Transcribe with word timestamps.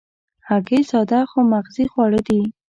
هګۍ 0.47 0.81
ساده 0.91 1.19
خو 1.29 1.39
مغذي 1.51 1.85
خواړه 1.91 2.19
دي. 2.27 2.41